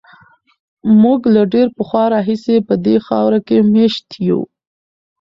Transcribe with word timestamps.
موږ 1.01 1.19
له 1.35 1.41
ډېر 1.53 1.67
پخوا 1.77 2.05
راهیسې 2.13 2.55
په 2.67 2.73
دې 2.85 2.95
خاوره 3.07 3.39
کې 3.47 3.57
مېشت 3.73 4.07
یو. 4.27 4.41